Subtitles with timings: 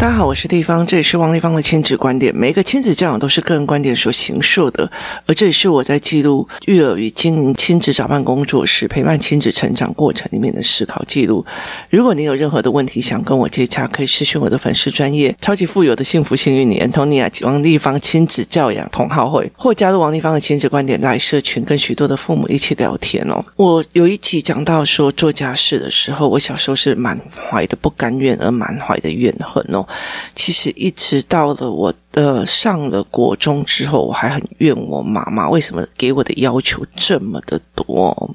[0.00, 2.32] 大家好，我是地方，这里是王立芳的亲子观点。
[2.32, 4.88] 每一个亲子教养都是个人观点所形塑的，
[5.26, 11.44] 而这也是我在记录育儿与经营亲子早办工作时，陪伴亲子成长过程里面的思考记录。
[11.90, 23.44] 如果你有任何的问题想跟我接洽，可以私讯我的粉丝专业超级富有的幸福幸运年 Antonia 王立芳亲子教养同好会，或加入王立芳的亲子观点来社群，跟许多的父母一起聊天哦。
[23.56, 27.20] 我有一集讲到说做家事的时候，我小时候是满
[27.50, 29.84] 怀的不甘愿而满怀的怨恨哦。
[30.34, 38.34] 其实一直到了我的上了国中之后，我还很怨我妈妈为什么给我的要求这么的多。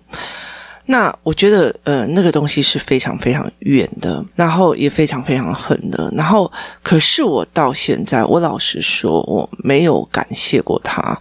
[0.85, 6.11] 那我觉得，呃，那个东西是非常非常远的，然后也非常非常狠的。
[6.15, 6.51] 然后，
[6.81, 11.17] 可是我到现在，我老实说，我没有感谢过他。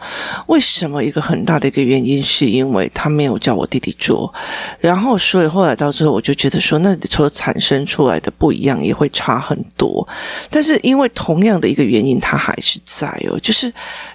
[0.47, 1.03] 为什么？
[1.03, 4.33] 一个很大的一个原因，是因为他没有叫我弟弟做。
[4.81, 10.07] 然后，所以后来到最后，我就觉得说，那所产生出来的不一样也会差很多。
[10.51, 13.73] 但是，因为同样的一个原因，他还是在哦，就是。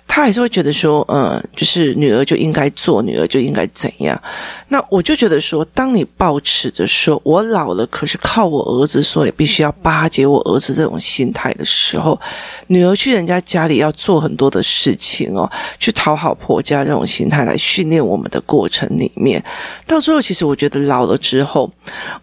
[0.07, 4.19] 他还是会觉得说，嗯，就是女儿就应该做，女儿就应该怎样。
[4.69, 12.19] 那我就觉得说，当你抱持着说我老了，可是靠我儿子，所以必须要巴结我儿子这种心态的时候，
[12.67, 15.47] 女儿去人家家里要做很多的事情哦，
[15.77, 19.43] 去讨好婆家这种心态来训练我们的过程里面，
[19.85, 21.69] 到最后，其实我觉得老了之后，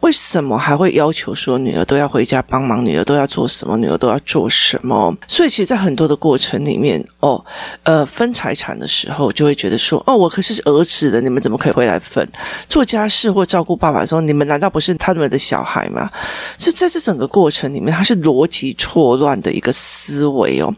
[0.00, 5.14] 为什么还会要求说女儿都要回家帮忙，女儿都要做什么，女儿都要做什么？
[5.28, 7.44] 所以，其实，在很多的过程里面，哦。
[7.82, 12.26] 呃，分财产的时候，就会觉得说，哦，我可是儿子的，你们怎么可以回来分？
[12.68, 16.10] 做家事或照顾爸爸的时候，你们难道不是他们的小孩吗？
[16.58, 20.74] 是在这整个过程里面，他是逻辑错乱的一个思维哦。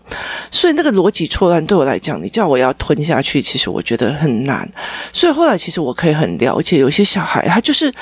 [0.51, 4.69] 所以那个逻辑错乱对我来讲，你叫我要吞下去，其实我觉得很难。
[5.13, 7.93] 所以后来，其实我可以很了解，有些小孩他就是。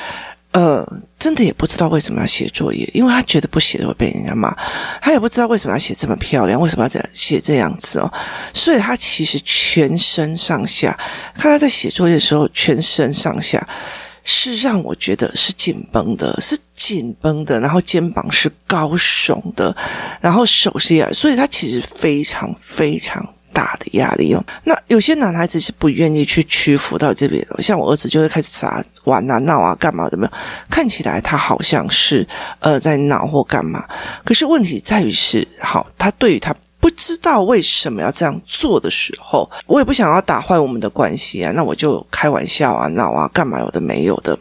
[0.55, 0.87] 呃，
[1.19, 4.57] 真的也不知道为什么要写作业，因为他觉得不写会被人家骂，
[5.03, 8.09] 他也不知道为什么要写这么漂亮，为什么要这写这样子哦，
[8.53, 10.97] 所以他其实全身上下，
[11.35, 13.69] 看他在写作业的时候，全身上下
[14.23, 19.77] 是让我觉得是紧绷的，是紧绷的，然后肩膀是高耸的，
[20.21, 23.34] 然后手是压，所以他其实非常非常。
[23.55, 30.33] 大的压力哦，那有些男孩子是不愿意去屈服到这边，像我儿子就会开始傻玩啊、闹啊、干嘛的没有？
[30.69, 32.27] 看起来他好像是
[32.59, 33.85] 呃在闹或干嘛，
[34.25, 44.39] 可是问题在于是，好，他对于他不知道为什么要这样做的时候，我也不想要打坏我们的关系啊，那我就开玩笑啊、闹啊、干嘛有的没有的，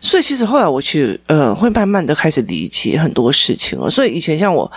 [0.00, 4.70] 所以其实后来我去呃会慢慢的开始理解很多事情哦，所以以前像我。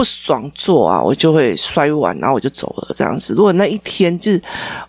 [0.00, 3.34] 不爽做啊，我就会摔碗，然后我就走了这样子。
[3.34, 4.42] 如果那一天就是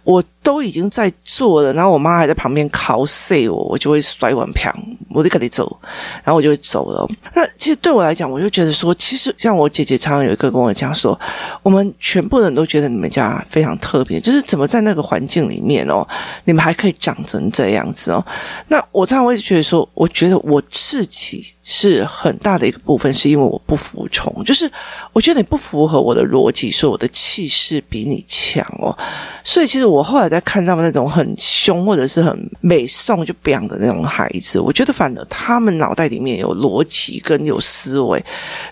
[0.05, 4.73] 我都已经在做了，然后我妈还在旁边 cos 我，我就会摔碗啪，
[5.09, 5.77] 我就赶紧走，
[6.23, 7.05] 然后我就会走了。
[7.35, 11.19] 那其实对我来讲，我就觉得说，其实像我姐姐常常有一个跟我讲说，
[11.61, 16.07] 我们全部人都觉得你们家非常特别，就是怎么在那个环境里面哦，
[16.45, 18.25] 你们还可以长成这样子哦。
[18.69, 24.71] 那我常常会觉得说，我觉得我自己是很大的一个部分，是因为我不服从，就是。
[25.13, 28.95] 我觉得你不符合我的逻辑，说我的气势比你强哦，
[29.43, 38.23] 所以其实我后来在看到那种很凶或者是很美颂就不样的那种孩子，我觉得反而他们脑袋里面有逻辑跟有思维，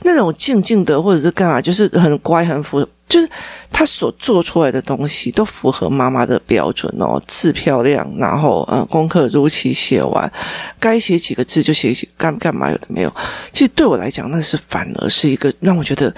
[0.03, 2.87] 那种静静的或者是干嘛，就是很乖很符合。
[3.09, 3.27] 就是
[3.71, 10.31] 他所做出来的东西都符合妈妈的标准哦，字漂亮，然后呃功课如期写完，
[10.79, 13.13] 该写几个字就写几干干嘛有的没有。
[13.51, 16.13] 其实对我来讲，那是反而是一个让我觉得，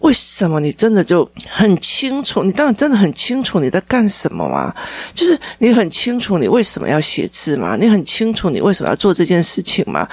[0.00, 2.42] 为什么你真的就很清楚？
[2.42, 4.74] 你当然真的很清楚你在干什么吗？
[5.14, 7.76] 就是你很清楚你为什么要写字吗？
[7.80, 10.06] 你很清楚你为什么要做这件事情吗？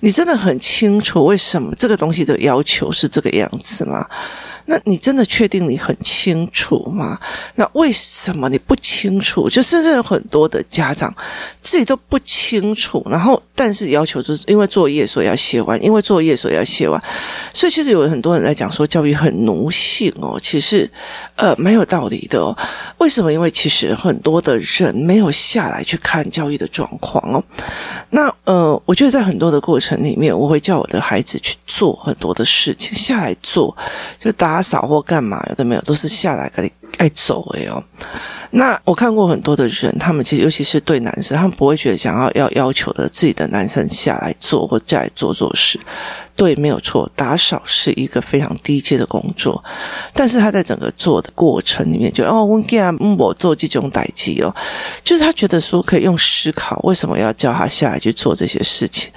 [0.00, 4.04] 你真的很清楚为什么这个东西的要求是这个样子吗？
[4.70, 7.18] 那你真的确定你很清楚吗？
[7.54, 9.48] 那为什么你不清楚？
[9.48, 11.12] 就甚至有很多的家长
[11.62, 17.02] 自己都不清楚，然后但是要求就是因为作业所以要写完，因为作业所以要写完。
[17.54, 20.88] 所以其实有很多人在讲说教育很奴性哦，其实
[21.36, 22.54] 呃蛮有道理的哦。
[22.98, 23.32] 为什么？
[23.32, 27.42] 因为其实很多的人没有下来去看教育的状况哦。
[28.10, 33.74] 那呃，我觉得在很多的过程里面，我会叫我的孩子去做很多的事情，下来做
[34.20, 34.57] 就打。
[34.58, 37.80] 打扫或干嘛有的没有，都是下来给你爱走的哦。
[38.50, 45.78] 那我看过很多的人，他们其实尤其是对男生，他们不会觉得想要要要求的自己的男生下来做或再做做事。
[46.38, 49.62] 对，没有错，打扫是一个非常低阶的工作，
[50.14, 54.54] 但是他在整个做的过程里面就，哦，我给他我做这种代际哦，
[55.02, 59.10] 就是他觉得说可以用思考，为什么要叫他下来去做这些事情？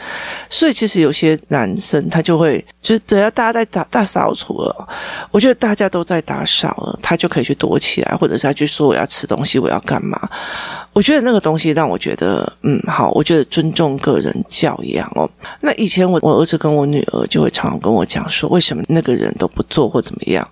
[0.50, 4.88] 所以其实有些男生他就会，就是只要大家在打大扫除了，
[5.30, 10.20] 我觉得大家都在打扫了，他就可以去躲起来，或者是他就说我要吃东西，我要干嘛？
[10.94, 15.28] 我觉得那个东西让我觉得，嗯，好，我觉得尊重个人教养哦。
[15.62, 17.26] 那以前我我儿子跟我女儿。
[17.32, 20.46] 就会常常跟我讲说，为什么那个人都不做或怎么样？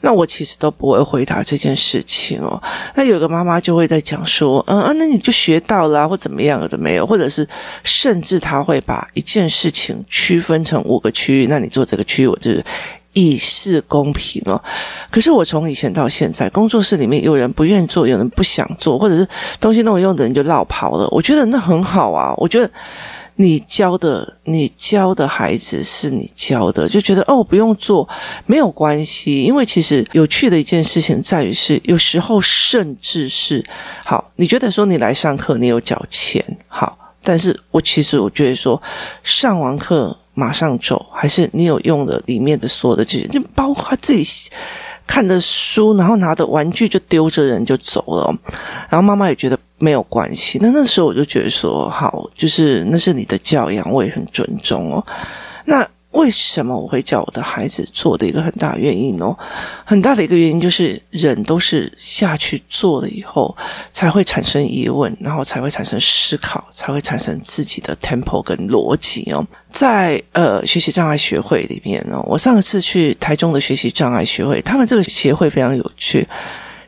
[0.00, 2.58] 那我其实都不会回答这件事情哦。
[2.94, 7.46] 那有个妈妈就会在讲说，嗯啊，那你就学到了，或怎么样，有的没有，或者是
[7.82, 12.64] 甚至他会把一件事情区分成五个区域，那你做这个区域，我就是
[13.14, 14.62] 以示公平哦。
[15.10, 19.26] 可是我从以前到现在，工作室里面有人不愿做，有人不想做，或者是
[19.58, 22.70] 东西弄用的人就落跑了，我觉得那很好啊，我觉得。
[23.36, 28.08] 你教的，你教的孩子是你教的，就觉得哦，不用做，
[28.46, 29.42] 没有关系。
[29.42, 33.66] 因为其实有趣的一件事情在于是，有时候甚至是
[34.04, 38.80] 好，你觉得说你来上课，你有缴钱，好，但是我其实我觉得说，
[39.24, 44.24] 上完课马上走，还是你有用的里面的所有的这些，就包括自己。
[45.06, 48.34] 看的书，然后拿的玩具就丢着人就走了，
[48.88, 50.58] 然后妈妈也觉得没有关系。
[50.62, 55.06] 那那时候我就觉得说，好，就是那是你的教养，我也很尊重哦。
[55.64, 55.86] 那。
[56.14, 59.36] 为什么我会叫我的孩子做的一个很大原因哦？
[59.84, 63.54] 很大的一个原因就是人都是下去做了以后，
[63.92, 69.46] 才会产生疑问，然后才会产生思考，才会产生自己的 tempo 跟逻辑哦。
[69.70, 76.26] 在呃学习障碍学会里面哦，我上次去台中的学习障碍学会，他们这个协会非常有趣。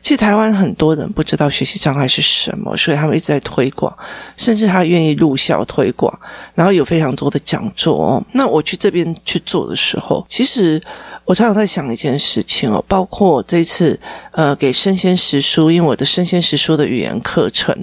[0.07, 3.93] 其实台湾很多人不知道学习障碍是什么，所以他们一直在推广，
[4.37, 6.17] 甚至他愿意入校推广，
[6.55, 8.23] 然后有非常多的讲座哦。
[8.31, 10.81] 那我去这边去做的时候，其实。
[11.27, 13.99] 我常常在想一件事情哦，包括这次
[14.31, 17.75] 呃给生鲜时书，因为我的生鲜时书的语言课程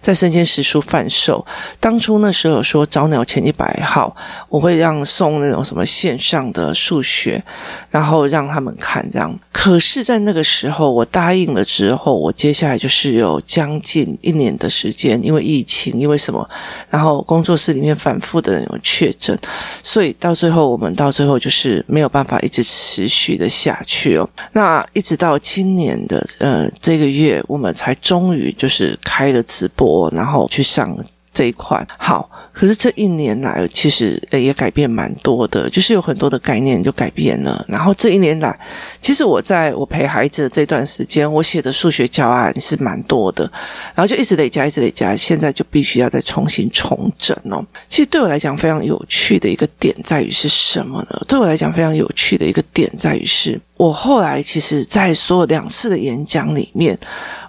[0.00, 1.44] 在生鲜时书贩售，
[1.80, 4.14] 当初那时候说早鸟前一百号，
[4.48, 7.42] 我会让送那种什么线上的数学，
[7.90, 9.36] 然后让他们看这样。
[9.50, 16.48] 可是，在那个时候我答应了之后，我接下来就是有将近一年的时间，因为疫情，因为什么，
[16.88, 19.36] 然后工作室里面反复的人有确诊，
[19.82, 22.91] 所以到最后我们到最后就是没有办法一直吃。
[22.92, 30.94] 持续的下去哦，那一直到今年的呃这个月，我们才终于就是开了直播，然后去上
[31.32, 31.86] 这一块。
[31.96, 32.28] 好。
[32.52, 37.64] 可是这一年来，其实也改变蛮多的，就是有很多的概念就改变了。
[37.66, 38.58] 然后这一年来，
[39.00, 43.50] 其实我在我陪孩子的这段时间，我写的数学教案是蛮多的，
[43.94, 47.64] 然后就一直累加，一直累加，现在就必须要再重新重整哦。
[47.88, 51.24] 其实对我来讲非常有趣的一个点在于是什么呢？
[51.26, 56.96] 对我来讲非常有趣的一个点在于是，我后来其实在所有两次的演讲里面。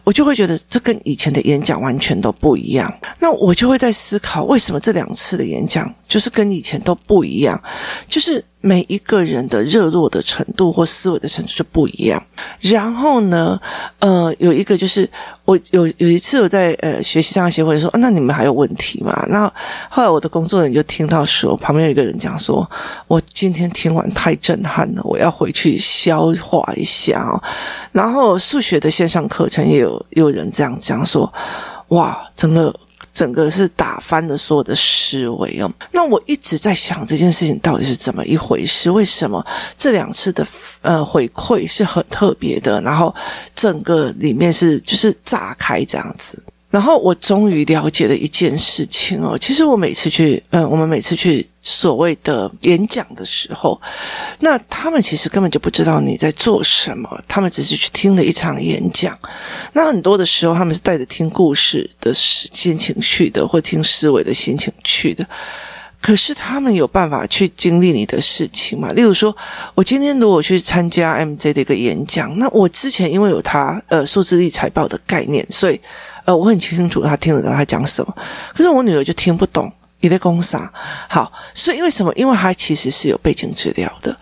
[0.05, 7.61] 我就会觉得这跟以前的演讲完全都不一样，那我就会在思考，为什么这两次的演讲就是跟以前都不一样，
[8.07, 8.43] 就是。
[8.65, 12.23] 每一个人的热络的程度或思维的程度就不一样。
[12.61, 13.59] 然后呢，
[13.99, 15.09] 呃，有一个就是
[15.43, 19.25] 我有有一次我在呃学习上协会说，啊，那你们还有问题吗？
[19.27, 19.51] 那
[19.89, 22.65] 后来我的工作人员就听到说，旁边有一个人讲说，
[23.09, 27.43] 我今天听完太震撼了，我要回去消化一下哦。
[27.91, 31.31] 然后数学的线上课程也有有人这样讲说，
[31.89, 32.73] 哇，整个。
[33.13, 35.71] 整个是打翻了所有的思维哦。
[35.91, 38.89] 那我一直在想这件事情到底是怎么一回事？
[38.89, 39.45] 为什么
[39.77, 40.45] 这两次的
[40.81, 42.81] 呃回馈是很特别的？
[42.81, 43.13] 然后
[43.55, 46.43] 整个里面是就是炸开这样子。
[46.69, 53.81] 然后我终于了解了一件事情哦，其实我每次去，嗯，我们每次去所谓的演讲的时候，
[54.39, 59.17] 那他们其实根本就不知道你在做什么，他们只是去听了一场演讲。
[59.71, 65.25] 那很多的时候，他们是带着听故事的心情去的，或听思维的心情去的。
[66.01, 68.91] 可是他们有办法去经历你的事情吗？
[68.91, 69.33] 例如说，
[69.73, 75.79] 我今天如果去参加 MJ 的一个演讲，那我之前因为有他呃数字力财报的概念，所以。
[76.25, 78.15] 呃，我很清楚他听得到他讲什么，
[78.55, 79.69] 可是我女儿就听不懂，
[80.03, 80.69] 你在讲啥？
[81.07, 82.11] 好，所以因为什么？
[82.13, 84.13] 因为他其实是有背景资料的，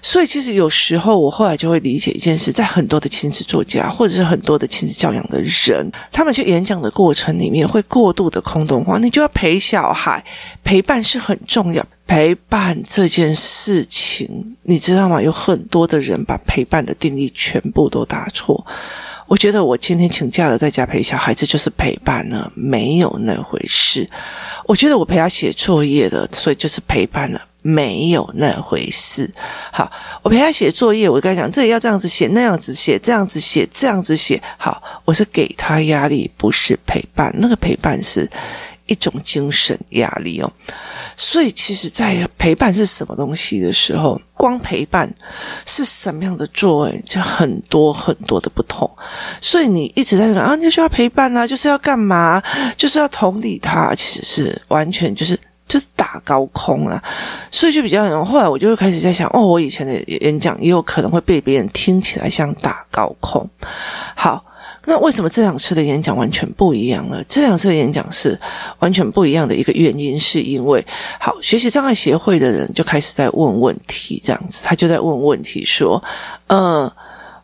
[0.00, 10.24] 所以其实有时候我后来就会理解一件事，在很多的亲子作家或者是很多的亲子教养的人，他们去演讲的过程里面会过度的空洞化，你就要陪小孩，
[10.64, 15.20] 陪伴是很重要，陪伴这件事情，你知道吗？
[15.20, 18.66] 有很多的人把陪伴的定义全部都打错。
[19.26, 24.08] 我觉得我今天请假了，在家陪小孩子就是陪伴了，没有那回事。
[24.66, 29.28] 我觉得我陪他写作业的，所以就是陪伴了，没有那回事。
[29.72, 29.90] 好，
[30.22, 34.40] 我陪他写作业，我跟他讲，这里要这样子写，那样子写，这样子写，这样子写。
[34.56, 37.34] 好，我是给他压力，不是陪伴。
[37.36, 38.30] 那个陪伴是
[38.86, 40.52] 一种精神压力哦。
[41.16, 45.12] 所以，其实，在陪伴是什么东西的时候，光陪伴
[45.64, 48.90] 是什么样的作为，就很多很多的不同。
[49.40, 52.42] 所以，你一直在讲啊，你就需要陪伴啊，就是要干嘛，
[52.76, 57.02] 就是要同理他，其实是完全就是就是打高空啊。
[57.50, 63.48] 所以就比较有，后来我就会开始在想，哦，我以前的演讲也有可能会被别人听起来像打高空。
[64.14, 64.44] 好。
[64.86, 67.22] 那为什么这两次的演讲完全不一样呢？
[67.28, 68.38] 这两次的演讲是
[68.78, 70.84] 完全不一样的一个原因，是因为
[71.18, 76.02] 好，学习障碍协会的人就开始在问问题，这样子，他就在问问题说，
[76.46, 76.90] 呃，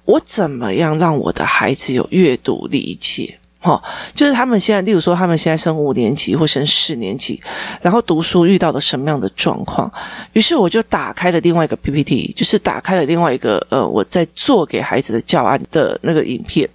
[0.05, 3.39] 我怎么样让我的孩子有阅读理解？
[3.63, 3.81] 哈，
[4.13, 7.41] 就是他们现在，例如说，他们现在升五年级或升四年级，
[7.81, 9.89] 然后读书遇到了什么样的状况？
[10.33, 16.69] 于是我就打开了另外一个 PPT，就是打开了另外一个呃，我在做给孩子的教案的那个影片，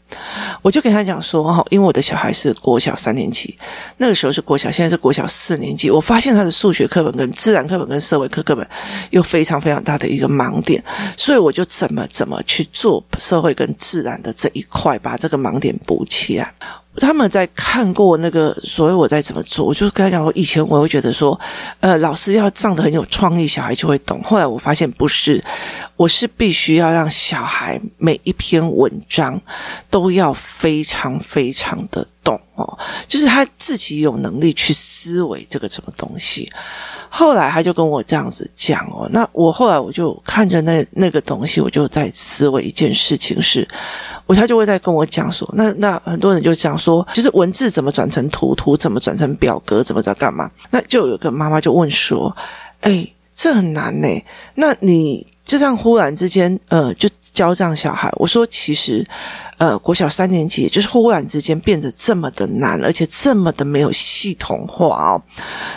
[0.62, 3.58] 我就给他讲说，哈，因为我的小孩是国小三年级，
[3.98, 8.66] 那个时候是国小，现在是国小四年级，我发现他的数学课本跟自然课本跟社会课课本
[9.10, 10.82] 有非常非常大的一个盲点，
[11.18, 16.54] 所以我就怎么怎么去做社会跟自然的这一块，把这个盲点补起来。
[17.00, 21.40] 他们在看过那个，所以我在怎么做，我就跟他讲我，以前我会觉得说，
[21.80, 24.22] 呃，老师要上的很有创意，小孩就会懂。
[24.24, 25.44] 后来我发现不是，
[25.98, 29.40] 我是必须要让小孩每一篇文章
[29.90, 32.78] 都要非常非常的懂哦，
[33.08, 36.50] 就是他自己有能力去思维这个什么东西。
[37.10, 43.68] 后来他就跟我这样子讲哦，那我后来我就看着那那个东西，我就在思维一件事情是，
[44.28, 50.52] 我他就会在跟我讲说，那那很多人就讲说，就是文字怎么转成图，图怎么转成表格，怎么在干嘛？
[50.70, 52.36] 那就有个妈妈就问说，
[52.82, 54.08] 哎，这很难呢，
[54.54, 59.08] 那你就这样忽然之间，呃，就教这样小孩，我说其实。
[59.60, 65.22] 呃，国小三年级，就是忽然之间变得这么的难，而且这么的没有系统化哦，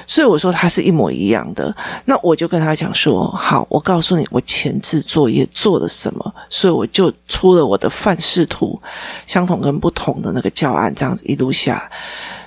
[0.06, 1.74] 所以我说他是一模一样的。
[2.04, 8.78] 那我就跟他讲说，好，我告诉你，我前置作业做了什么，所以我就出了我的范式图，
[9.26, 11.90] 相同跟不同的那个教案，这样子一路下，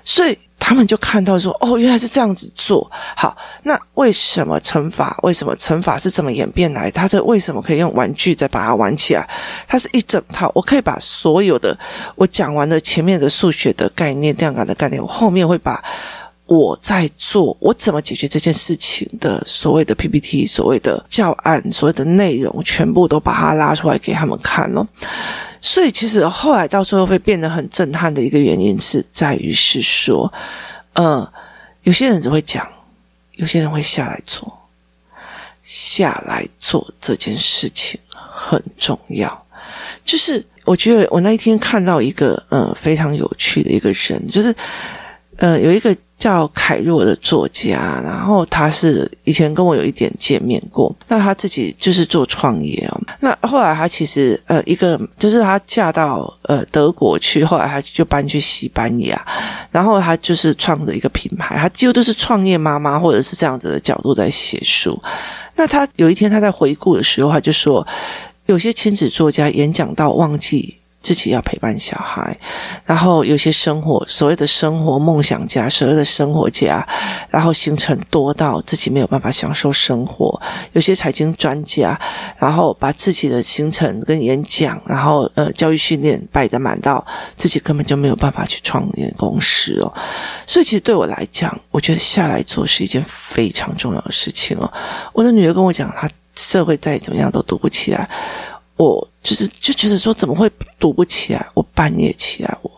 [0.03, 0.37] 所以。
[0.65, 2.89] 他们就看到说，哦，原来是这样子做。
[3.17, 5.19] 好，那为什么乘法？
[5.21, 6.89] 为什么乘法是怎么演变来？
[6.89, 9.29] 它这为什么可以用玩具再把它玩起来？
[9.67, 11.77] 它是一整套，我可以把所有的
[12.15, 15.83] 我讲完的前面的数学的概念、量感的概念，我后面会把
[16.45, 24.85] 我在做我怎么解决这件事情的所谓的 PPT、所谓的教案、所谓的内容，全部都把它拉出来给他们看了。
[25.61, 30.31] 所以，其实后来到最后会变得很震撼的一个原因是在于是说，
[30.91, 31.27] 呃，
[31.83, 32.67] 有些人只会讲，
[33.37, 34.51] 有些人会下来做，
[35.61, 39.45] 下来做这件事情很重要。
[40.03, 44.53] 就是我觉得我那一天看到一个呃非常有趣的一个人，就是
[45.37, 45.95] 呃有一个。
[46.23, 50.95] 叫凯若的作家，然后他是以前跟我有一点见面过。
[51.05, 53.01] 那他自己就是做创业哦。
[53.19, 59.21] 那后来他其实呃一个就是他嫁到呃德国去，后来他就搬去西班牙，
[59.69, 61.57] 然后他就是创着一个品牌。
[61.57, 64.97] 他几乎都是创业妈妈或者是这样子的角度在写书。
[65.57, 67.85] 那他有一天他在回顾的时候，他就说
[68.45, 70.77] 有些亲子作家演讲到忘记。
[71.03, 72.35] 自己要陪伴小孩，
[72.85, 76.87] 然后有些生活所谓的生活梦想家，所谓的生活家，
[77.29, 80.41] 然后行程多到自己没有办法享受生活。
[80.71, 81.99] 有些财经专家，
[82.37, 87.05] 然后把自己的行程跟演讲，然后呃教育训练摆得满到
[87.35, 89.93] 自己根本就没有办法去创业公司哦。
[90.47, 94.71] 所以其实对我来讲，我觉得下来做是一件非常重要的事情哦。
[95.11, 98.09] 我的女儿跟我讲，她社会再怎么样都读不起来。
[98.75, 101.45] 我就是就觉得说，怎么会读不起来？
[101.53, 102.71] 我半夜起来，我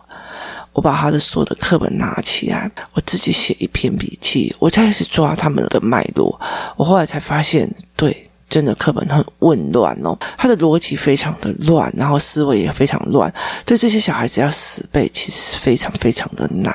[0.74, 6.40] 我把他的所有的课本拿起来，我自己写一篇笔记，我开始抓他们的脉络。
[6.76, 8.30] 我后来才发现，对。
[8.56, 13.30] 真的课本很混乱哦，他的逻辑非常的乱，然后思维也非常乱。
[13.66, 16.74] 对这些小孩子要死背，其实是非常非常的难。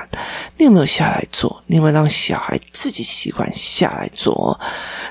[0.57, 1.63] 你有没有下来做？
[1.65, 4.59] 你有没有让小孩自己习惯下来做？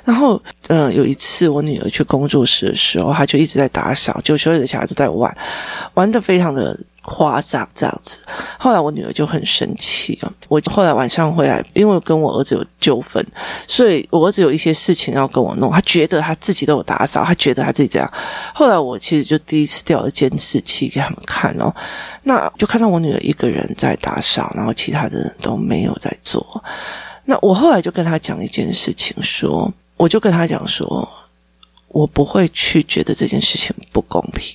[0.05, 5.37] 然后，呃，有一次我女儿去工作室的时候，她就一直在打扫，就所有的小孩都在玩，
[5.95, 8.19] 玩的非常的夸张这样子，
[8.59, 10.31] 后来我女儿就很生气啊！
[10.49, 13.25] 我后来晚上回来，因为跟我儿子有纠纷，
[13.67, 15.73] 所以我儿子有一些事情要跟我弄。
[15.73, 18.13] 他觉得他自己都有打扫，他觉得他自己这样。
[18.55, 21.75] 后来我其实就第一次调了监视器给他们看哦，
[22.23, 26.63] 那就看到我女儿一个人在打扫，然后其他的人都没有在做。
[27.25, 31.09] 那我后来就跟他讲一件事情，说，我就跟他讲说，
[31.89, 34.55] 我不会去觉得这件事情不公平，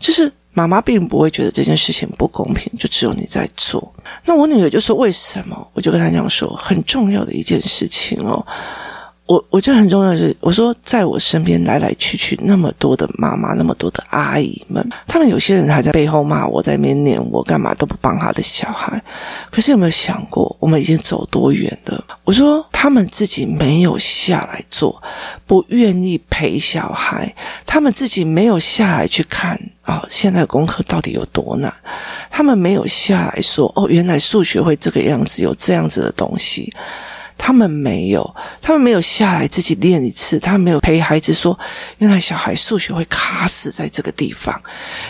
[0.00, 0.30] 就是。
[0.52, 3.94] 妈妈并不会觉得这件事情不公平，就只有你在做。
[4.24, 8.44] 那我女儿就说：“为什么？”我就跟她讲说：“很重要的一件事情哦。”
[9.30, 19.00] 我我觉得很重要的是，我说在我身边来来去去那么多的妈妈，那么多的阿姨们，他们有些人还在背后骂我，在面念我，干嘛都不帮他的小孩。
[19.48, 22.04] 可是有没有想过，我们已经走多远了？
[22.24, 25.00] 我说他们自己没有下来做，
[25.46, 27.32] 不愿意陪小孩，
[27.64, 31.72] 他们自己没有下来去看啊、哦，现在功课到底有多难？
[32.32, 36.74] 他们没有下来说哦，原来数学会这个样子，有这样子的东西。
[37.42, 41.58] 他们没有，他们没有下来自己练一次，他没有陪孩子说，
[41.98, 44.54] 原来小孩数学会卡死在这个地方，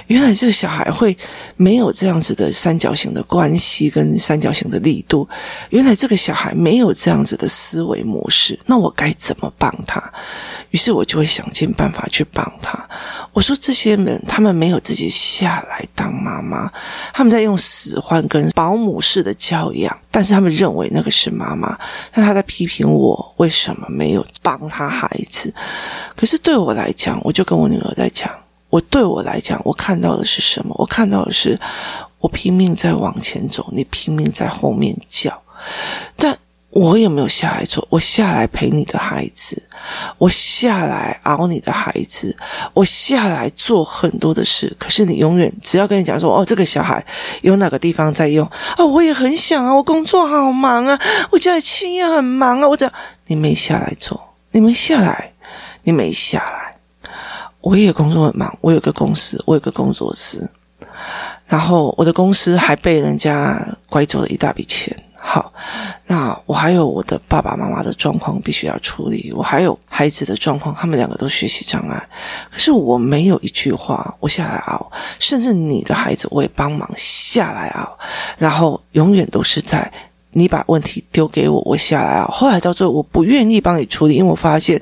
[0.06, 1.14] 原来这个小孩会
[1.56, 5.28] 没有这样子的三角形的关系跟三角形的力度，
[5.70, 10.00] 原来这个小孩没有这样子的思维模式，那我该怎么帮他？
[10.70, 12.88] 于是我就会想尽办法去帮他。
[13.32, 16.70] 我说这些人，他们没有自己下来当妈妈，
[17.12, 21.76] 他们在用使唤跟保姆式的教养，但是他们认为那个是妈妈。
[22.20, 25.52] 他在批评我为什么没有帮他孩子？
[26.16, 28.30] 可是对我来讲，我就跟我女儿在讲，
[28.68, 30.74] 我对我来讲，我看到的是什么？
[30.78, 31.58] 我看到的是
[32.18, 35.42] 我拼命在往前走，你拼命在后面叫，
[36.16, 36.38] 但。
[36.70, 37.84] 我有没有下来做？
[37.90, 39.60] 我下来陪你的孩子，
[40.18, 42.36] 我下来熬你的孩子，
[42.72, 44.72] 我下来做很多的事。
[44.78, 47.04] 可是你永远只要跟你讲说，哦，这个小孩
[47.42, 48.48] 有哪个地方在用，
[48.78, 50.96] 哦，我也很想啊，我工作好忙啊，
[51.32, 52.88] 我家里企业很忙啊，我讲
[53.26, 54.20] 你没下来做，
[54.52, 55.32] 你没下来，
[55.82, 56.76] 你没下来，
[57.60, 60.48] 我也工作很忙，我有个公司，我有个工作室，
[61.46, 64.96] 然后我的公司还被人家拐走了一大笔钱。
[65.22, 65.52] 好，
[66.06, 72.08] 那我还有我的爸爸妈妈的状况必须要处理，我还有孩子的状况，他们两个都学习障碍，
[72.50, 77.98] 可是我没有一句话，我下来熬，甚至你的孩子我也帮忙下来熬，
[78.38, 79.92] 然后永远都是在。
[80.32, 82.26] 你把问题丢给我，我下来啊。
[82.30, 84.80] 后来到最后，我不愿意帮你处理，因为我发现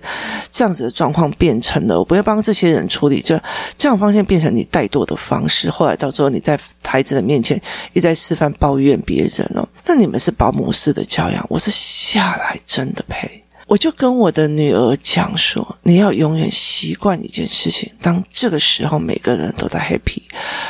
[0.53, 3.39] 这样子的状况变成了我不要帮这些人处理，就
[3.77, 5.71] 这样方向变成你怠惰的方式。
[5.71, 7.61] 后来到最后，你在孩子的面前
[7.93, 13.43] 一再示范抱怨别人哦，那你们是保姆式的教养，我是下来真的陪。
[13.69, 20.23] 我就跟我的女儿讲说，你要永远习惯一件事情，当这个时候每个人都在 happy，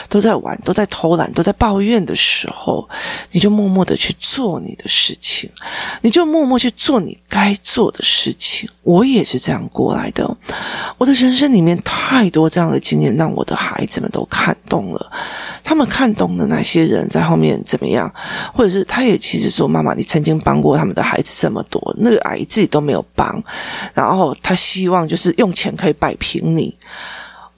[0.09, 2.89] 都在玩，都在偷懒，都在抱怨的时候，
[3.31, 5.49] 你就默默的去做你的事情，
[6.03, 8.69] 你就默默去做你该做的事情。
[8.83, 10.37] 我也是这样过来的，
[10.97, 15.13] 我的人生里面太多这样的经验，让我的孩子们都看懂了。
[15.63, 18.13] 他们看懂了哪些人在后面怎么样，
[18.53, 23.43] 或者是他也其实说：“妈妈，你曾经帮过他们的孩子这么多，那个阿姨自己都没有帮，
[23.93, 26.75] 然后他希望就是用钱可以摆平你。”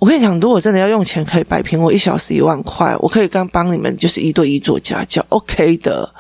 [0.01, 6.11] 我跟你讲，如果真的要用钱可以摆平我，一小时一万块，我可以刚帮你们就是一对一做家教，OK 的。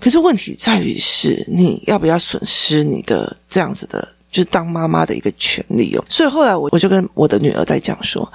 [0.00, 6.04] 可是问题在于是你要不要损失你的这样子的，就是当妈妈的一个权利哦。
[6.08, 8.26] 所以后来我我就跟我的女儿在讲说：“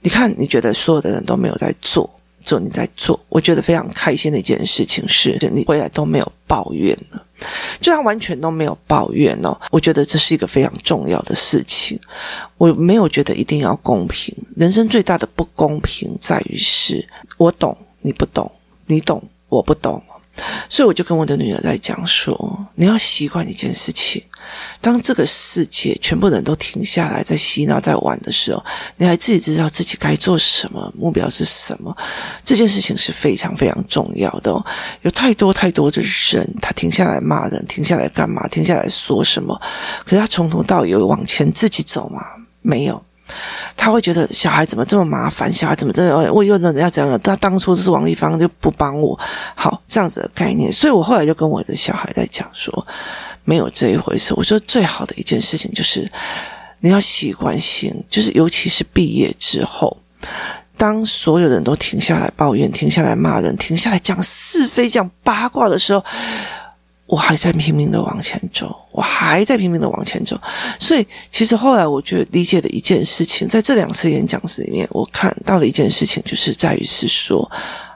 [0.00, 2.08] 你看，你觉得所有的人都没有在做。”
[2.44, 7.26] 做你在做，我觉得非常开心的一件事情是，你回来都没有抱怨了，
[7.80, 9.58] 就他完全都没有抱怨哦。
[9.70, 11.98] 我觉得这是一个非常重要的事情。
[12.58, 18.50] 我没有觉得一定要公平，人生最大的不公平在于是，我懂你不懂，
[18.86, 20.02] 你懂我不懂。
[20.68, 24.22] 所以我就跟我的女儿在讲说，你要习惯一件事情，
[24.80, 28.64] 当这个世界全部人都停下来在嬉闹在玩的时候，
[28.96, 31.96] 你还自己知道自己该做什么，目标是什么，
[32.44, 34.64] 这件事情是非常非常重要的哦。
[35.02, 38.46] 有太多太多的人，他停下来骂人，停下来干嘛？
[38.48, 39.60] 停下来说什么？
[40.04, 42.20] 可是他从头到尾往前自己走吗？
[42.60, 43.02] 没有。
[43.76, 45.52] 他会觉得小孩怎么这么麻烦？
[45.52, 46.34] 小孩怎么这样？
[46.34, 47.18] 我又能要怎样？
[47.20, 49.18] 他当初就是王丽芳就不帮我，
[49.54, 50.72] 好这样子的概念。
[50.72, 52.86] 所以我后来就跟我的小孩在讲说，
[53.44, 54.34] 没有这一回事。
[54.36, 56.10] 我说最好的一件事情就是
[56.80, 59.96] 你要习惯性，就是尤其是毕业之后，
[60.76, 66.04] 当所有人都停下来抱怨、停下来骂人、停下来讲是非、讲八卦的时候。
[67.14, 70.36] 我还在拼命的往前走，我还在拼命的往前走。
[70.80, 77.48] 所以，其实后来我就理解的一件事情，在这两次演讲里面，我看到的一件事情，就是在于是说，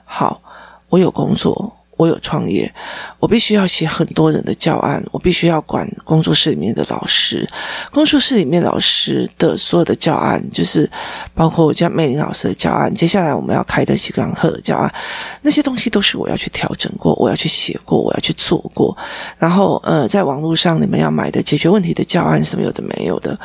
[0.05, 0.41] 好，
[0.89, 1.77] 我有工作。
[1.99, 2.73] 我有创业，
[3.19, 7.47] 我必须要写很多人的教案，我必须要管工作室里面的老师，
[7.91, 10.89] 工作室里面老师的所有的教案，就是
[11.35, 14.95] 包括我家美玲老师的教案，接下来我们要开的几堂课的教案，
[15.43, 18.97] 那些东西都是我要去调整过，我要去写过，我要去做过，
[19.37, 23.37] 然后呃，在网络上你们要买的解决问题的教案什么有的没有的。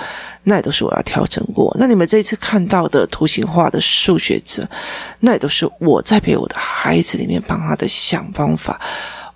[0.46, 1.74] 那也都是我要调整过。
[1.80, 4.68] 那你们这一次看到的图形化的数学者，
[5.22, 8.80] 那也都是我在陪我的孩子里面帮他的想法方法。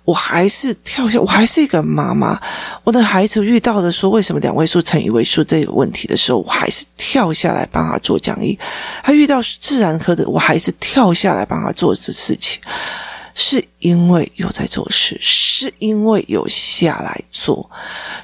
[0.04, 2.40] 我还是跳下，我还是一个妈妈。
[2.82, 8.58] 我的孩子遇到的说为什么两位数乘一位数这个问题的时候，我还是跳下来帮他做讲义。
[9.02, 12.60] 他遇到自然科的，我还是跳下来帮他做这事情。
[13.34, 17.70] 是因为有在做事，是因为有下来做，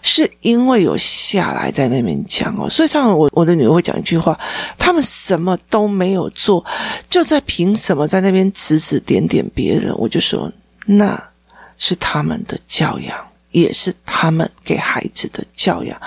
[0.03, 2.68] 是因为有下来在那边讲哦。
[2.68, 4.37] 所以，常我我的女儿会讲一句话：
[4.77, 6.64] 他们什么都没有做，
[7.09, 9.94] 就在凭什么在那边指指点点别人？
[9.99, 10.51] 我就说，
[10.85, 11.31] 那
[11.77, 13.16] 是他们的教养，
[13.51, 16.01] 也是他们给孩子的教养。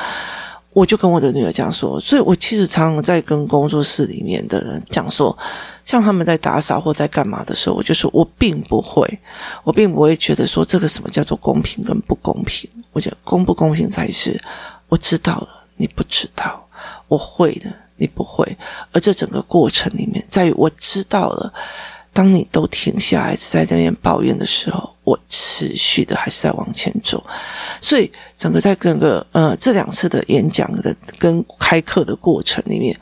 [0.73, 5.35] 我就跟我的女儿讲说，所以我其实常常在跟工作室里面的人讲说，
[5.83, 9.19] 像他们在打扫或在干嘛的时候，我就说我并不会，
[9.63, 12.69] 我并不会觉得说这个什么叫做公平跟不公平。
[12.91, 14.39] 我觉得公不公平才是
[14.87, 16.45] 我知道了，你不知道；
[17.07, 18.45] 我会的，你不会。
[18.91, 21.51] 而这整个过程里面，在于我知道了。
[22.17, 27.23] 当你都停下来，在这边抱怨的时候，我持续的还是在往前走。
[27.79, 32.99] 所以，整个在整个呃这两次的演讲的跟开课的过程里面，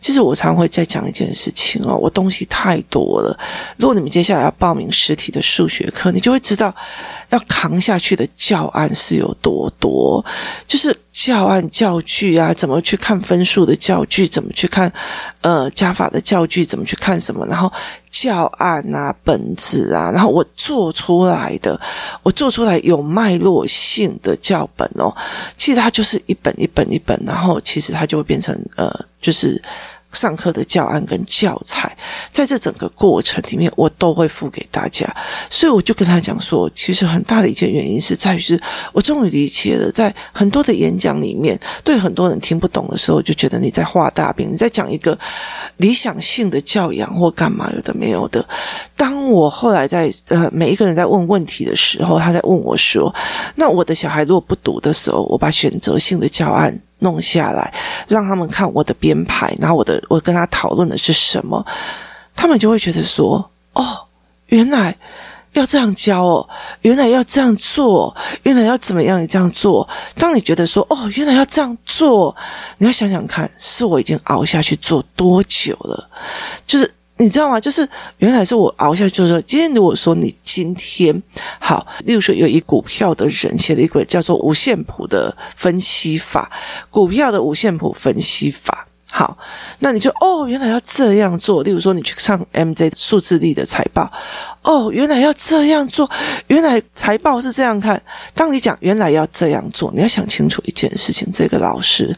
[0.00, 3.38] 其实我常会再讲一件事情哦，我东西太多了。
[3.76, 6.74] 如果你们接下来要报名实体的数学课，你就会知道
[7.30, 10.24] 要扛下去的教案是有多多，
[10.66, 10.96] 就是。
[11.10, 14.28] 教案教具啊，怎么去看分数的教具？
[14.28, 14.92] 怎么去看
[15.40, 16.64] 呃加法的教具？
[16.64, 17.44] 怎么去看什么？
[17.46, 17.72] 然后
[18.08, 21.80] 教案啊，本子啊，然后我做出来的，
[22.22, 25.12] 我做出来有脉络性的教本哦。
[25.56, 28.88] 其实它就是一本一本一本，然后其实它就会变成呃，
[29.20, 29.62] 就是。
[30.10, 31.94] 上课的教案跟教材，
[32.32, 35.06] 在这整个过程里面，我都会付给大家。
[35.50, 38.58] 所以我就跟他讲说，其实很大的一件原因是在于，是
[38.94, 45.16] 我终于理解了，在很多的演讲里面，对很多人听不懂的时候，就觉得你在画大饼，你在讲一个
[45.76, 48.42] 理想性的教养或干嘛，有的没有的。
[48.96, 53.14] 当我后来在呃每一个人在问问题的时候，他在问我说
[53.54, 57.72] ：“那我的小孩如果不读的时候，我把选择性的教案。”弄下来，
[58.06, 61.64] 让他们看我的编排，然后我的我跟他讨论的是什么，
[62.34, 63.98] 他们就会觉得说：“哦，
[64.46, 64.96] 原来
[65.52, 66.48] 要这样教哦，
[66.82, 69.22] 原来要这样做，原来要怎么样？
[69.22, 72.34] 你这样做。”当你觉得说：“哦，原来要这样做”，
[72.78, 76.08] 你要想想看，是我已经熬下去做多久了，
[76.66, 76.94] 就是。
[77.18, 77.60] 你知道吗？
[77.60, 77.86] 就是
[78.18, 81.22] 原来是我熬下去，就是说，今天如果说你今天
[81.58, 86.50] 好，例如说有一股票的人写了一个叫做五线谱的分析法，
[86.90, 89.36] 股票的五线谱分析法，好，
[89.80, 91.62] 那你就哦，原来要这样做。
[91.64, 94.10] 例如说，你去上 MJ 数字力的财报，
[94.62, 96.08] 哦，原来要这样做，
[96.46, 98.00] 原来财报是这样看。
[98.32, 102.16] 当你讲原来要这样做，你要想清楚一件事情，这个老师。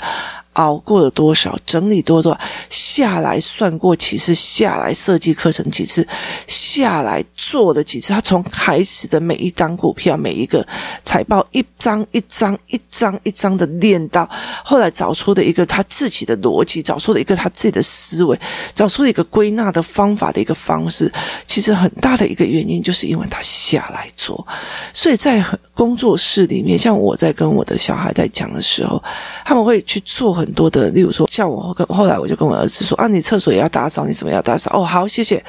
[0.55, 1.57] 熬过了多少？
[1.65, 2.37] 整理多多
[2.69, 4.35] 下来，算过几次？
[4.35, 6.07] 下来设计课程几次？
[6.47, 8.13] 下来做了几次？
[8.13, 10.67] 他从开始的每一张股票，每一个
[11.05, 14.29] 财报，一张一张、一张一张的练到
[14.65, 18.39] 后来，找出的一个他自己的逻辑，找出了一个他自己的思维，
[18.75, 21.11] 找出了一个归纳的方法的一个方式。
[21.47, 24.45] 其实很大的一个原因，就是因为他下来做。
[24.93, 29.01] 所以在工作室里面，像我在跟我的小孩在讲的时候，
[29.45, 30.40] 他们会去做。
[30.41, 34.71] 很多的，例如说，像我跟后来我就跟我儿子说啊，你厕所也要打扫，你怎么要打扫？
[34.75, 35.45] 哦，好，谢谢。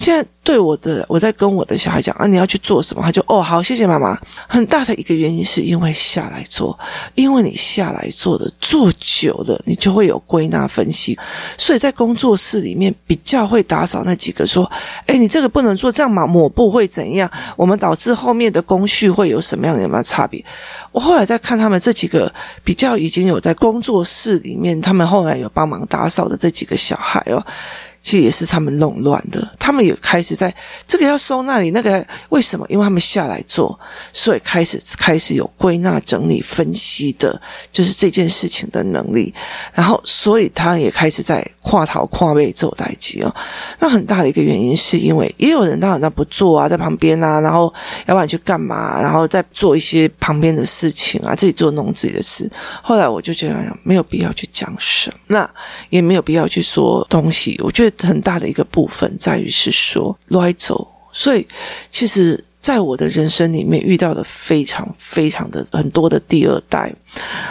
[0.00, 3.02] 现在对我的，我在跟我的小孩讲啊，你要去做什么？
[3.02, 4.18] 他就哦，好，谢谢妈妈。
[4.48, 6.76] 很大的一个原因是因为下来做，
[7.14, 11.18] 因为你下来做的做久了，你就会有归纳分析。
[11.58, 14.64] 所以在工作室里面比较会打扫那几个说，
[15.04, 17.30] 哎，你这个不能做，这样嘛抹布会怎样？
[17.54, 20.42] 我们导致后面的工序会有什么样有没有差别？
[20.92, 22.32] 我后来在看他们这几个
[22.64, 27.44] 比较已经有在工作室里面，他们后来有帮忙打扫的这几个小孩哦。
[28.02, 30.52] 其实也是他们弄乱的，他们也开始在
[30.88, 32.64] 这个要收那里那个为什么？
[32.68, 33.78] 因为他们下来做，
[34.12, 39.34] 所以开始开始有归纳、整理、分析的，就是这件事情的能力。
[39.74, 43.34] 然后，所以他也开始在跨逃跨位做代机哦。
[43.78, 47.72] 那很大的一个原因是因为也有人当然他不做啊，在旁边啊，然后
[48.06, 48.98] 要不然去干嘛？
[48.98, 52.50] 然后再做一些旁边的事情啊，自己做弄自己的事。
[52.82, 55.50] 后来我就觉得没有必要去讲什么，那
[55.90, 57.60] 也没有必要去说东西。
[57.62, 57.89] 我觉得。
[57.98, 61.46] 很大的一个部分在于是说来走，所以
[61.90, 66.92] 其实在我的人生里面遇到的非常非常的很多的第二代，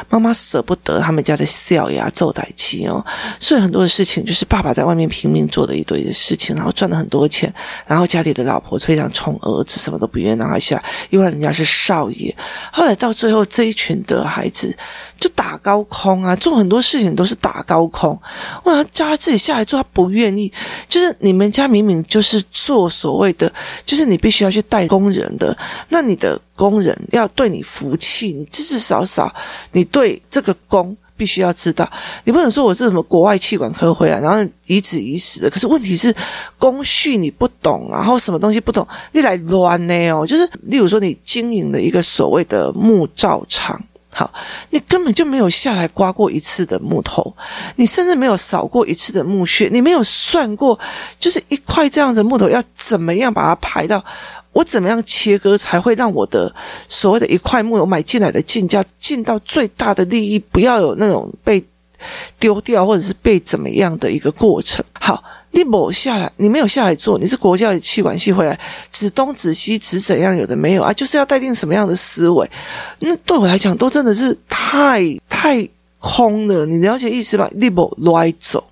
[0.07, 3.03] 妈妈舍不得他们家的小牙做代志哦，
[3.39, 7.51] 所以很多的事情就是爸爸在外面拼命做的一堆的事情，然后赚了很多钱，
[7.85, 12.35] 然后家里的老婆非常宠儿子，什么都不愿意让他下，因为人家是少爷。
[12.71, 14.77] 后来到最后这一群的孩子。
[15.19, 18.17] 就打高空啊，做很多事情都是打高空。
[18.63, 20.49] 我要叫他自己下来做，他不愿意。
[20.87, 23.51] 就是你们家明明就是做所谓的，
[23.85, 25.57] 就是你必须要去带工工人的，
[25.87, 29.33] 那你的工人要对你服气，你至至少少
[29.71, 31.89] 你对这个工必须要知道。
[32.25, 35.49] 你不能说我是什么国外气管科回来，然后颐指颐使的。
[35.49, 36.13] 可是问题是
[36.57, 40.27] 工序你不懂，然后什么东西不懂，你来乱呢哦。
[40.27, 43.81] 就是例如说，你经营的一个所谓的木造厂。
[44.11, 44.33] 好，
[44.71, 47.31] 你根本就没有下来刮过一次的木头，
[47.75, 50.77] 你甚至没有扫过一次的木屑，你没有算过，
[51.19, 54.03] 就是一块这样的木头要怎么样把它排到，
[54.59, 56.53] 我怎么样切割才会让我的
[56.89, 61.63] 所谓的一块木头买进来的进价进到最大的利益，不要有那种被
[62.37, 64.83] 丢掉或者是被怎么样的一个过程。
[64.99, 65.23] 好。
[65.51, 68.57] 你没下来，你没有下来做，你是国教气管系回来，
[68.91, 72.47] 指东指西指怎样，有的没有啊，就是要带定什么样的思维，
[72.99, 75.67] 那对我来讲都真的是太太
[75.97, 77.49] 空了，你了解意思吧？
[77.55, 78.63] 你没来走。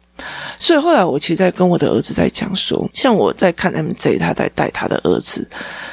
[0.59, 5.47] 所以后来我其实在跟我的儿子在讲说，像我在看 MJ，他在带他的儿子，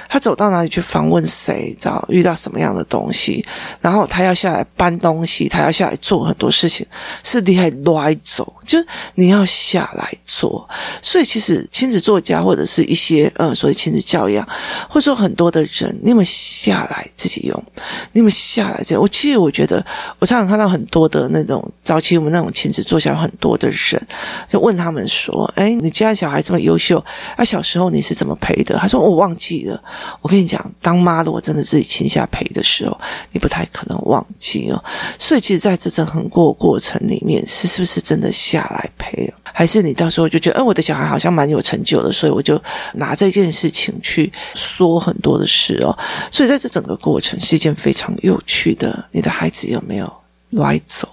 [0.08, 3.44] 他走到哪里去访问谁，找遇到什么样的东西，
[3.80, 6.86] 然后他要下来搬东西，他要下来做很多事情，
[7.22, 10.68] 是厉害来走，就是你要下来做。
[11.02, 14.46] 所以其实亲子作家或者是一些呃所谓亲子教养，
[14.88, 17.64] 或者说很多的人，你们下来自己用，
[18.12, 19.02] 你们下来这样。
[19.02, 19.84] 我其实我觉得，
[20.18, 24.06] 我常常看到很多的那种早期我们那种亲子作家，很多的人。
[24.48, 27.04] 就问他们说：“哎，你家小孩这么优秀，
[27.36, 29.82] 啊，小时候你是怎么陪的？”他说：“我忘记了。”
[30.22, 32.98] 我跟你讲，当妈的，我真的自己亲下陪的时候，
[33.32, 34.84] 你不太可能忘记哦。
[35.18, 39.32] 所以，其实在这整横过过程里面，是是不是真的下来陪？
[39.52, 42.60] 还是你到时候就觉得，哎，我的小孩好像蛮有成就的，所以我就
[42.94, 45.96] 拿这件事情去说很多的事哦。
[46.30, 49.04] 所以，在这整个过程是一件非常有趣的。
[49.12, 50.12] 你的孩子有没有
[50.50, 51.08] 来走？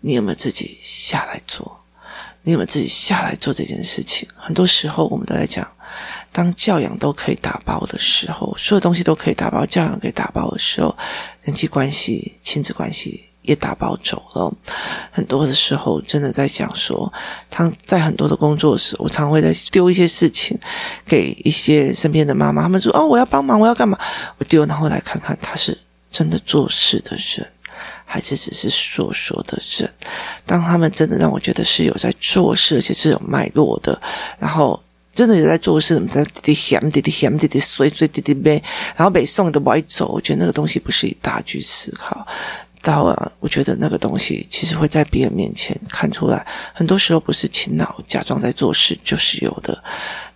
[0.00, 1.76] 你有没有自己下来做？
[2.46, 4.28] 你有没有自己下来做这件事情？
[4.36, 5.66] 很多时候，我们都在讲，
[6.30, 10.96] 当教养都可以打包的时候，所有东西都可以打包，教养可以打包的时候，
[11.42, 14.54] 人际关系、亲子关系也打包走了。
[15.10, 17.12] 很多的时候，真的在讲说，
[17.50, 20.56] 他在很多的工作时，我常会在丢一些事情
[21.04, 23.98] 给一些身边的妈妈，他们说：“哦，我要帮忙，我要干嘛？”
[24.38, 25.76] 我丢，然后来看看他是
[26.12, 27.44] 真的做事的人。
[28.04, 29.92] 还是只是说说的人，
[30.44, 34.00] 当他们真的让我觉得是有在做事，而且是有脉络的，
[34.38, 34.82] 然后
[35.14, 38.62] 真的有在做事，怎么在滴滴响、滴滴响、滴滴碎碎、滴滴呗，
[38.94, 42.26] 然后被送的不爱走，我觉得那个东西不是一大局思考。
[42.86, 49.82] 到了，我觉得那个东西其实会在别人面前看出来，很多时候不是勤劳假装在做事就是有的。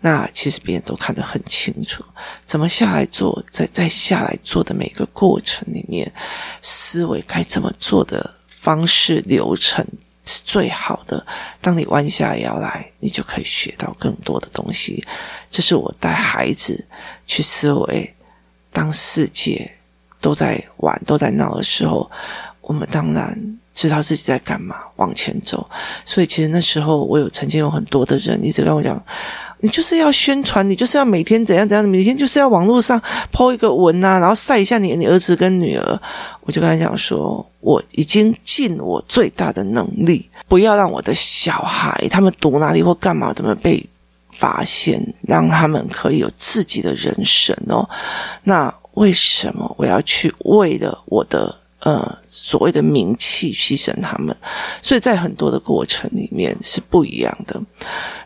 [0.00, 2.02] 那其实别人都看得很清楚，
[2.44, 6.12] 怎么下来做，在在下来做的每个过程里面，
[6.60, 9.86] 思维该怎么做的方式流程
[10.24, 11.24] 是最好的。
[11.60, 15.06] 当你弯下腰来，你就可以学到更多的东西。
[15.52, 16.84] 这是我带孩子
[17.28, 18.12] 去思维，
[18.72, 19.70] 当世界。
[20.20, 22.10] 都在玩，都在闹的时候，
[22.60, 25.68] 我们当然知道自己在干嘛，往前走。
[26.04, 29.02] 所以，其实那时候我有曾经有很多的人一直跟我讲
[29.60, 33.00] ：“你就是要宣传，你就是要每天怎样怎样，每天就是要网络上
[33.32, 36.00] po 一个文啊，然后晒一下你你儿子跟女儿。”
[36.44, 43.84] 我就跟他讲说：“我已经尽我最大的能力，不要让我的小孩他们读哪里或干嘛，怎么被
[44.32, 47.88] 发现，让他们可以有自己的人生哦。”
[48.44, 48.72] 那。
[49.00, 54.36] 为什么我要去为了我的呃所谓的名气牺牲他们？
[54.82, 57.58] 所以在很多的过程里面是不一样的。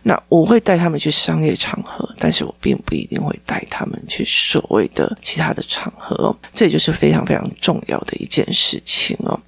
[0.03, 6.37] 那我会带他们去商业场合，但是我并不一定会带他们去所谓的其他的场合。
[6.53, 9.41] 这也就是非常非常重要的一件事情哦。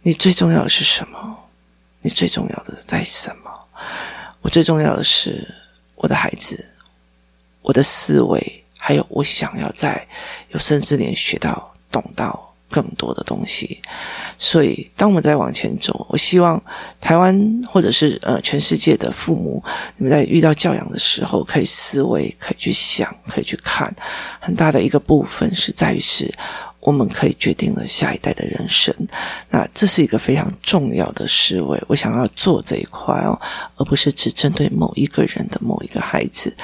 [0.00, 1.36] 你最重要的是什么？
[2.00, 3.50] 你最重要的在什么？
[4.40, 5.46] 我最重要的是
[5.96, 6.66] 我的孩子，
[7.60, 10.04] 我的思维，还有我想要在
[10.48, 12.48] 有生之年学到、懂到。
[12.72, 13.82] 更多的东西，
[14.38, 16.62] 所以当我们在往前走，我希望
[17.00, 17.36] 台湾
[17.68, 19.60] 或者是呃全世界的父母，
[19.96, 23.92] 你们在遇到教养的时候，可以思维，可以去想，可以去看。
[24.38, 26.32] 很大的一个部分是在于是，
[26.80, 28.94] 我们可以决定了下一代的人生。
[29.50, 33.38] 那这是一个非常重要的思维，我想要做这一块哦，
[33.76, 36.54] 而不是只针对某一个人的某一个孩子。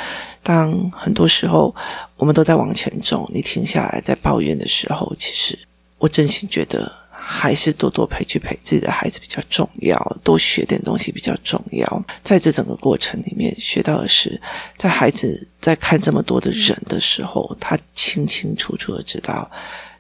[0.43, 1.75] 当很多时候
[2.17, 5.59] 我们都在往前走，你停下来在抱怨的时候，其实。
[5.99, 12.05] 我真心觉得，还是多多陪去陪自己的孩子比较重要，多学点东西比较重要。
[12.23, 14.39] 在这整个过程里面，学到的是，
[14.77, 19.51] 在孩子在看这么多的人的时候，他清清楚楚的知道，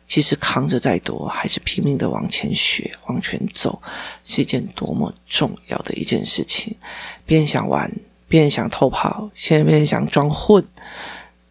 [0.06, 3.80] 其实扛着再多，还是拼命的往前学、往前走，
[4.24, 6.76] 是一件多么重要的一件事情。
[7.24, 7.90] 边想玩，
[8.28, 10.64] 边想偷跑，现在边想装混，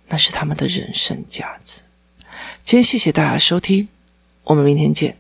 [0.08, 1.82] 那是他们的人生价值。
[2.64, 3.88] 今天谢谢大家收听。
[4.44, 5.18] 我们明天见。